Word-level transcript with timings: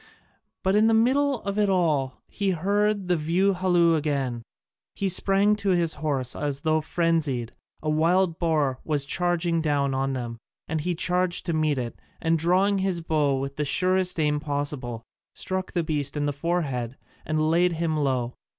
But 0.63 0.75
in 0.75 0.87
the 0.87 0.95
middle 0.95 1.41
of 1.41 1.59
it 1.59 1.69
all 1.69 2.23
he 2.27 2.49
heard 2.49 3.07
the 3.07 3.15
view 3.15 3.53
halloo 3.53 3.93
again: 3.93 4.41
he 4.95 5.07
sprang 5.07 5.55
to 5.57 5.69
his 5.77 5.93
horse 6.01 6.35
as 6.35 6.61
though 6.61 6.81
frenzied 6.81 7.53
a 7.83 7.89
wild 7.91 8.39
boar 8.39 8.79
was 8.83 9.05
charging 9.05 9.61
down 9.61 9.93
on 9.93 10.13
them, 10.13 10.39
and 10.67 10.81
he 10.81 10.95
charged 10.95 11.45
to 11.45 11.53
meet 11.53 11.77
it, 11.77 11.99
and 12.19 12.39
drawing 12.39 12.79
his 12.79 13.01
bow 13.01 13.35
with 13.37 13.57
the 13.57 13.63
surest 13.63 14.19
aim 14.19 14.39
possible, 14.39 15.03
struck 15.35 15.73
the 15.73 15.83
beast 15.83 16.17
in 16.17 16.25
the 16.25 16.33
forehead, 16.33 16.97
and 17.23 17.39
laid 17.51 17.73
him 17.73 17.95
low. 17.95 18.33